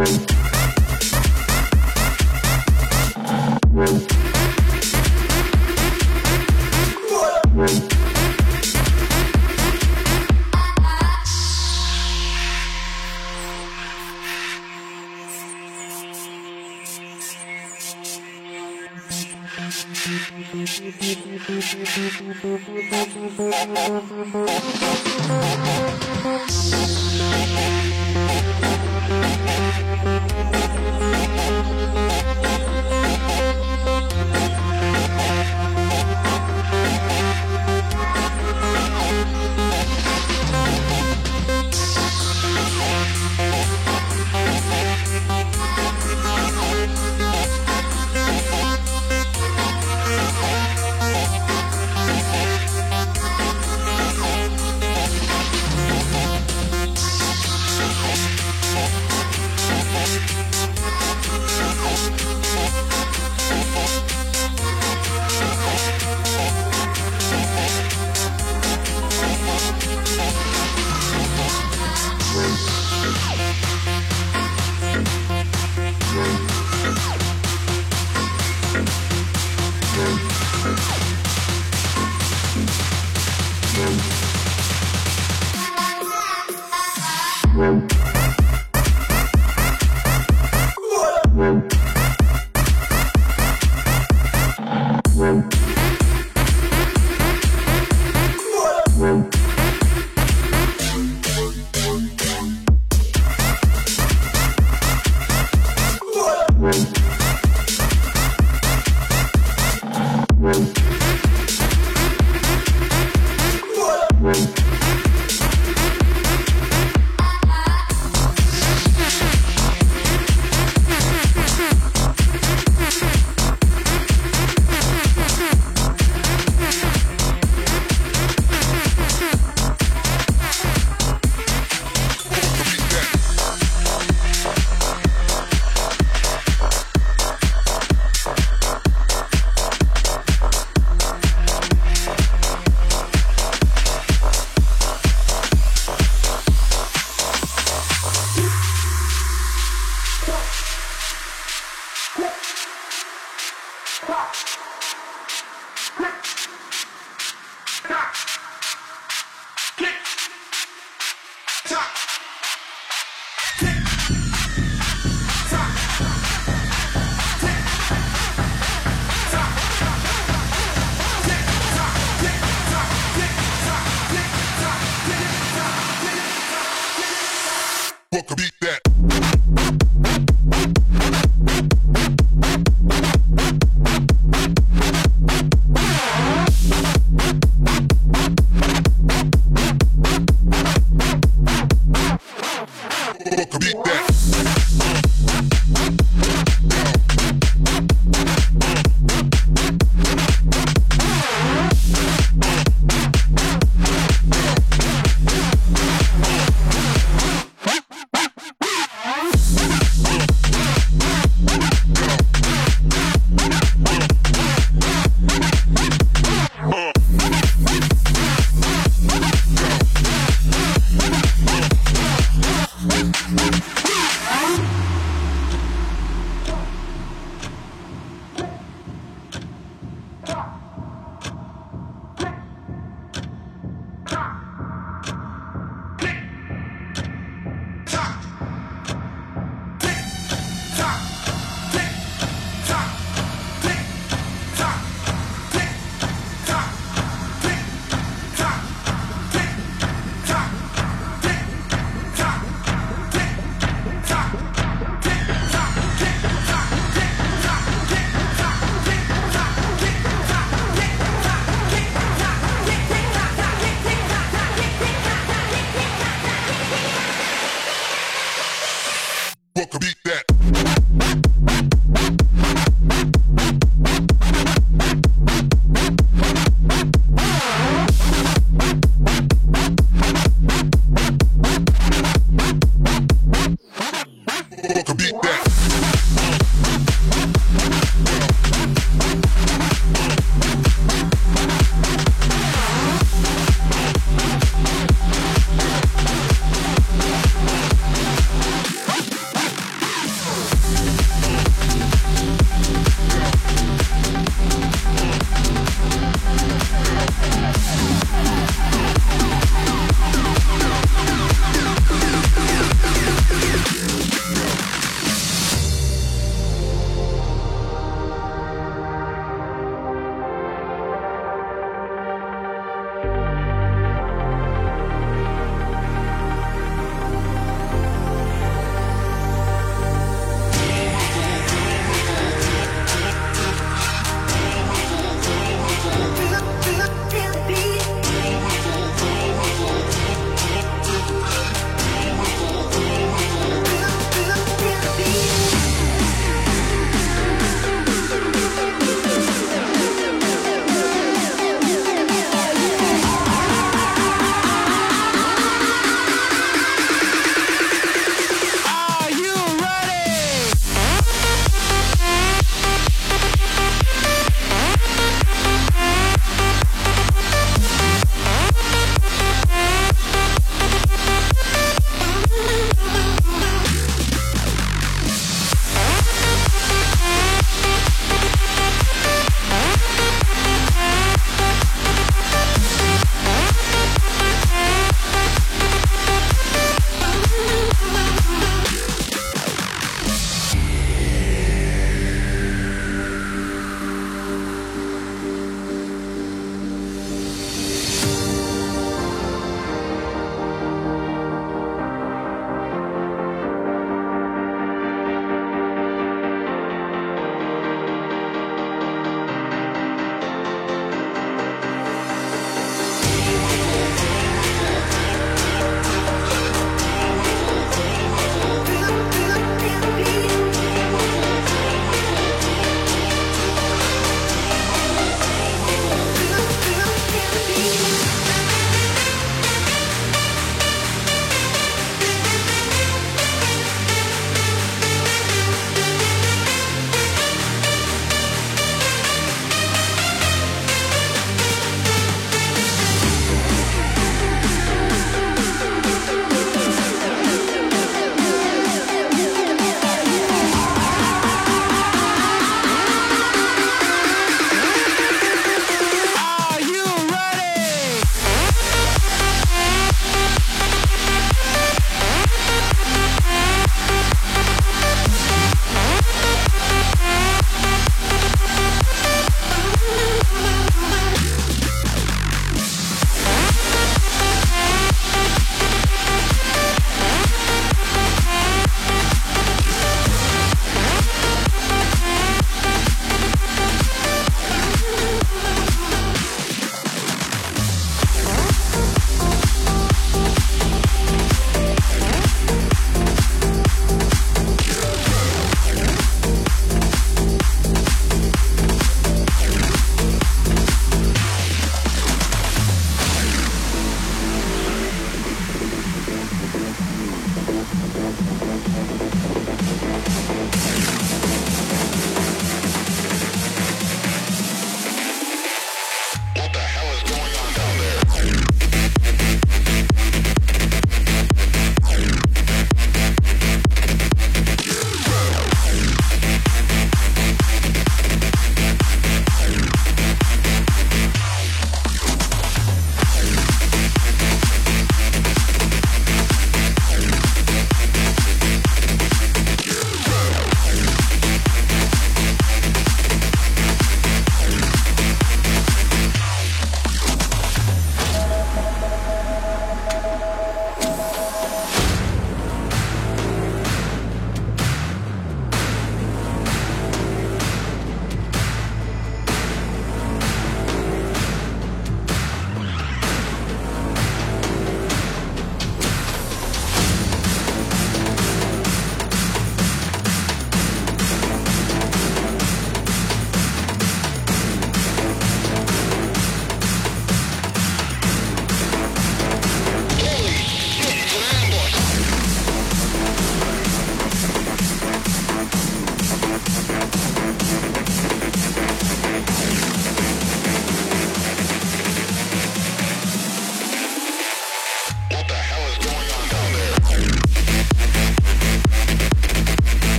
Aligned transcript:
What 0.00 0.39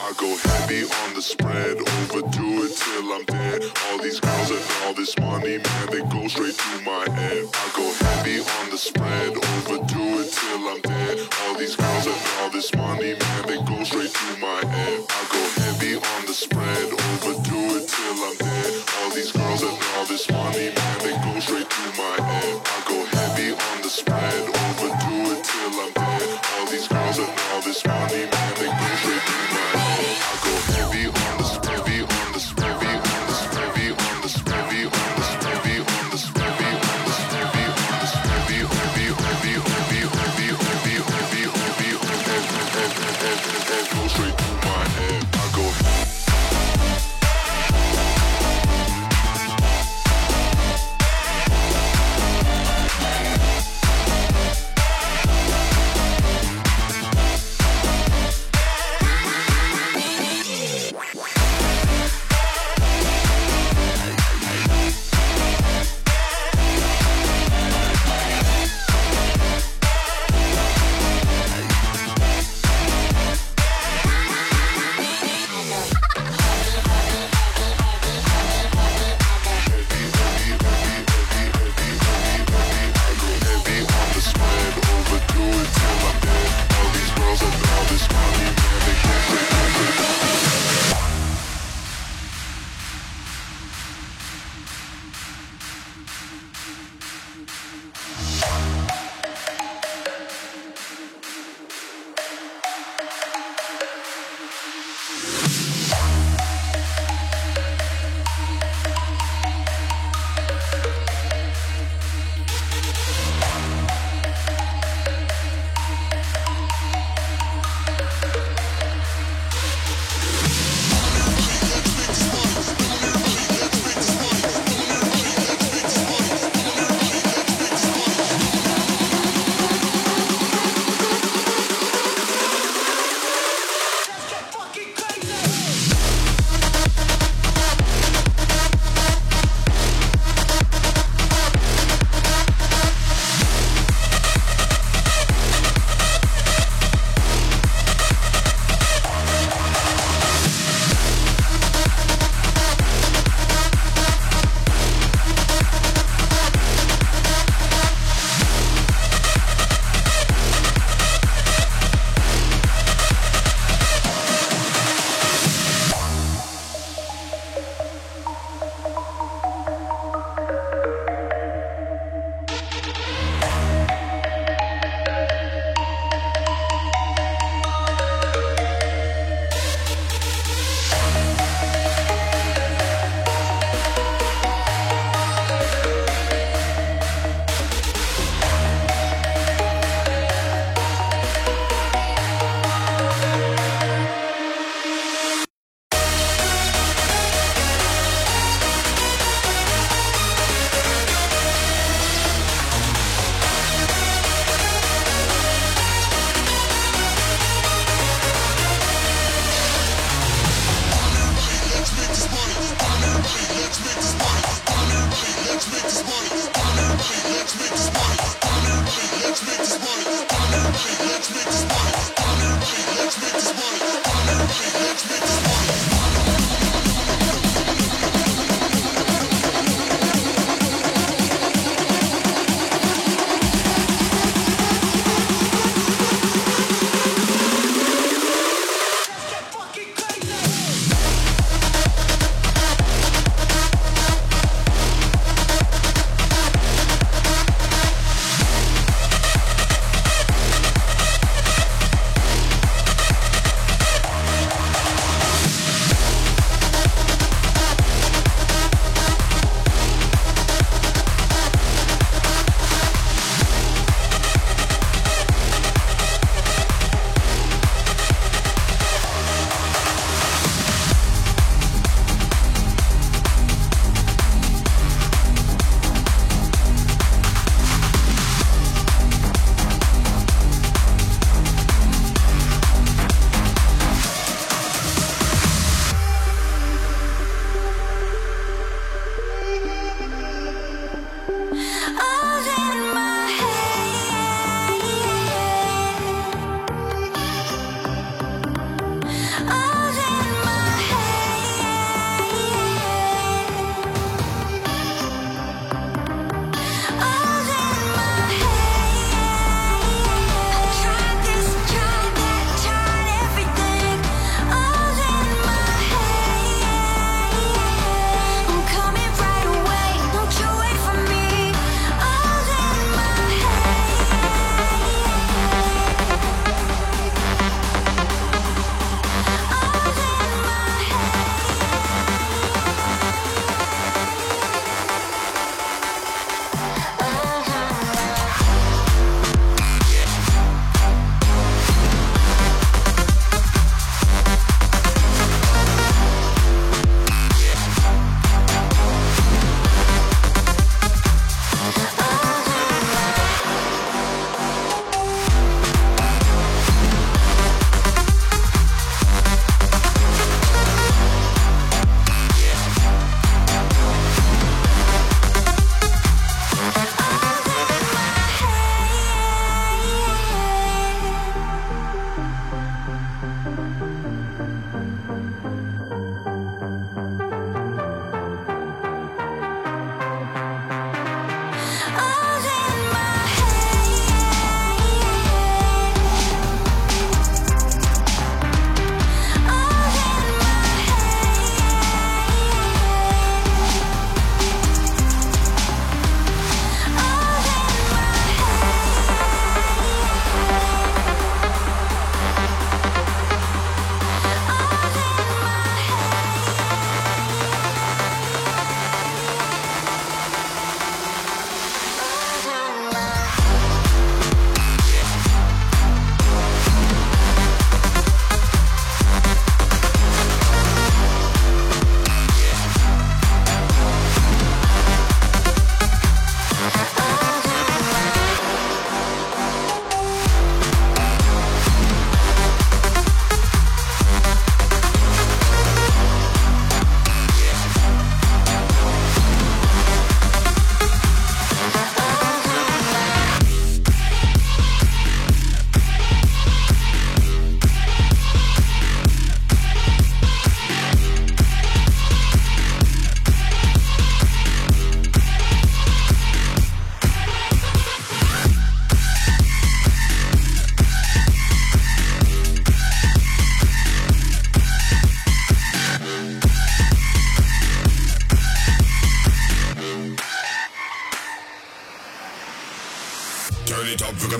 I 0.00 0.12
go 0.16 0.36
heavy 0.36 0.84
on 0.84 1.14
the 1.14 1.22
spread, 1.22 1.76
overdo 1.78 2.64
it 2.64 2.76
till 2.76 3.12
I'm 3.12 3.24
dead. 3.24 3.62
All 3.88 3.98
these 3.98 4.20
girls 4.20 4.50
and 4.50 4.64
all 4.84 4.94
this 4.94 5.18
money, 5.18 5.58
man, 5.58 5.86
they 5.90 6.02
go 6.08 6.28
straight 6.28 6.56
to 6.56 6.82
my 6.84 7.08
head. 7.10 7.44
I 7.52 7.66
go 7.74 7.86
heavy 8.04 8.40
on 8.40 8.70
the 8.70 8.78
spread, 8.78 9.36
overdo 9.36 10.20
it 10.20 10.32
till 10.32 10.68
I'm 10.68 10.80
dead. 10.80 11.28
All 11.42 11.54
these 11.58 11.76
girls 11.76 12.06
and 12.06 12.20
all 12.40 12.50
this 12.50 12.74
money, 12.74 13.14
man, 13.14 13.46
they 13.46 13.62
go 13.62 13.82
straight 13.84 14.12
to 14.12 14.36
my 14.40 14.60
head. 14.66 15.00
I 15.08 15.22
go 15.32 15.62
heavy 15.62 15.96
on 15.96 16.26
the 16.26 16.34
spread, 16.34 16.92
overdo 16.92 17.76
it 17.76 17.88
till 17.88 18.24
I'm 18.24 18.36
dead. 18.36 18.77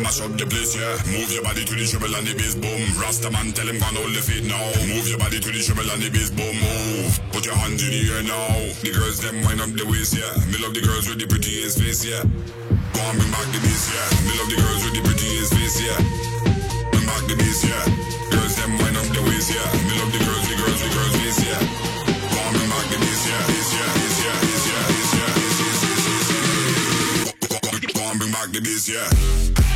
Mash 0.09 0.21
up 0.25 0.33
the 0.39 0.47
place, 0.47 0.73
yeah. 0.73 0.97
Move 1.13 1.31
your 1.33 1.43
body 1.43 1.65
to 1.65 1.75
the 1.75 1.85
treble 1.85 2.15
and 2.15 2.27
the 2.27 2.35
bass 2.35 2.55
boom. 2.55 2.81
Rasta 2.97 3.31
man, 3.31 3.53
tell 3.53 3.69
him 3.69 3.79
gone 3.79 3.97
hold 3.99 4.15
the 4.15 4.23
feet 4.23 4.45
now. 4.49 4.63
Move 4.89 5.05
your 5.05 5.19
body 5.19 5.39
to 5.41 5.51
the 5.51 5.61
treble 5.61 5.89
and 5.91 6.01
the 6.01 6.11
bass 6.11 6.31
boom. 6.31 6.55
Move. 6.57 7.13
Put 7.35 7.45
your 7.45 7.59
hands 7.59 7.83
in 7.85 7.93
the 7.93 8.03
air 8.09 8.25
now. 8.25 8.49
The 8.81 8.91
girls 8.95 9.21
them 9.21 9.37
wind 9.45 9.61
up 9.61 9.73
the 9.77 9.85
waist, 9.85 10.17
yeah. 10.17 10.33
Me 10.49 10.57
love 10.63 10.73
the 10.73 10.81
girls 10.81 11.09
with 11.09 11.21
the 11.21 11.29
prettiest 11.29 11.79
face, 11.79 12.05
yeah. 12.07 12.23
Go 12.25 12.99
on, 13.05 13.15
bring 13.21 13.33
back 13.35 13.49
the 13.53 13.61
bass, 13.61 13.85
yeah. 13.93 14.09
Me 14.25 14.33
love 14.39 14.49
the 14.49 14.59
girls 14.63 14.81
with 14.87 14.95
the 14.97 15.03
prettiest 15.05 15.51
face, 15.53 15.77
yeah. 15.83 15.99
Bring 16.89 17.07
back 17.07 17.23
the 17.29 17.37
bass, 17.37 17.61
yeah. 17.67 17.85
Girls 18.33 18.55
them 18.57 18.73
wind 18.81 18.97
up 18.97 19.09
the 19.13 19.23
waist, 19.29 19.53
yeah. 19.53 19.78
Yeah. 28.89 29.68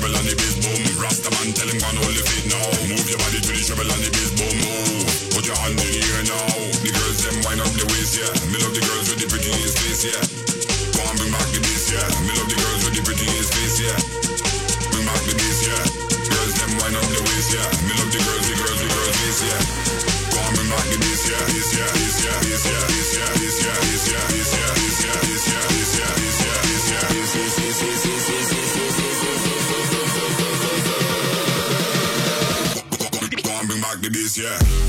Go 0.00 0.06
on, 2.56 2.62
bring 2.78 3.18
back 3.18 3.32
the 3.32 3.40
bass, 3.48 3.68
yeah. 3.68 3.76
bring 3.76 3.88
back 3.88 3.98
the 3.98 4.10
bass, 4.10 4.27
yeah. 34.38 34.87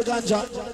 DC, 0.00 0.71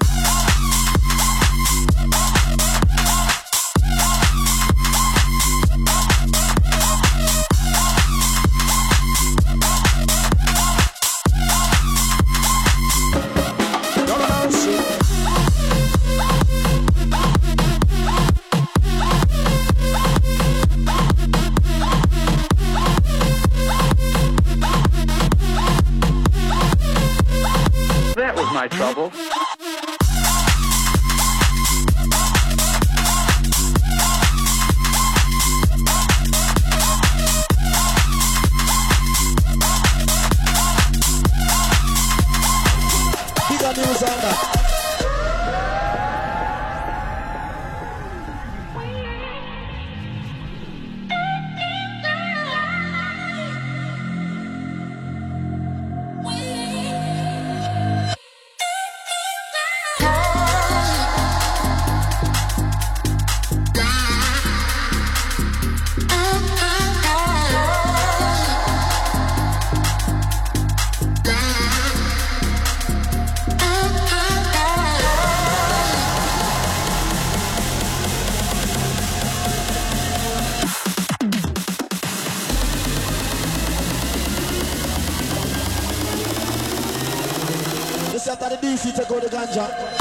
ganja. 89.45 89.98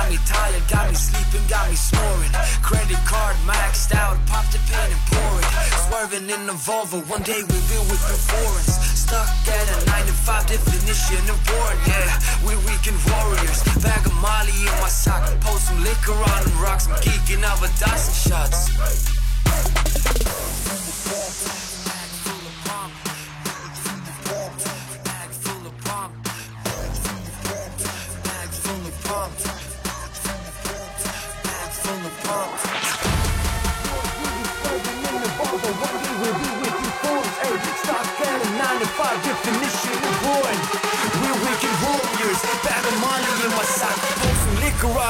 Got 0.00 0.08
me 0.08 0.18
tired, 0.24 0.62
got 0.70 0.88
me 0.88 0.94
sleeping, 0.94 1.46
got 1.46 1.68
me 1.68 1.76
snoring. 1.76 2.32
Credit 2.64 2.96
card 3.04 3.36
maxed 3.44 3.94
out, 3.94 4.16
pop 4.24 4.48
the 4.48 4.56
pen 4.64 4.88
and 4.88 5.02
pour 5.12 5.32
it. 5.36 5.44
Swerving 5.84 6.30
in 6.30 6.46
the 6.46 6.54
Volvo, 6.56 7.04
one 7.06 7.22
day 7.22 7.36
we 7.36 7.58
will 7.68 7.84
with 7.84 8.00
the 8.08 8.16
foreigns. 8.16 8.80
Stuck 8.96 9.28
at 9.28 9.68
a 9.68 9.84
9 9.84 10.06
to 10.06 10.12
5 10.12 10.46
definition 10.46 11.20
of 11.28 11.36
born, 11.44 11.76
yeah. 11.84 12.16
We 12.40 12.56
weekend 12.64 12.96
warriors. 13.12 13.60
Bag 13.84 14.06
of 14.06 14.16
Molly 14.24 14.56
in 14.64 14.72
my 14.80 14.88
sock, 14.88 15.20
pour 15.42 15.58
some 15.58 15.84
liquor 15.84 16.16
on 16.16 16.44
them 16.48 16.62
rocks. 16.62 16.88
I'm 16.88 16.96
geeking 17.04 17.44
out 17.44 17.60
with 17.60 17.78
Dyson 17.78 18.16
shots. 18.16 19.89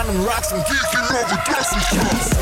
Them 0.07 0.25
rocks. 0.25 0.53
I'm 0.53 0.61
geeking 0.61 1.11
over 1.11 1.37
dust 1.47 1.73
shots. 1.91 2.40